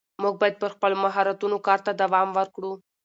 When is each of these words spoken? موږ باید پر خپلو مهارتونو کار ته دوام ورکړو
موږ 0.21 0.33
باید 0.41 0.55
پر 0.61 0.69
خپلو 0.75 0.95
مهارتونو 1.05 1.57
کار 1.67 1.79
ته 1.85 1.91
دوام 2.01 2.27
ورکړو 2.37 2.71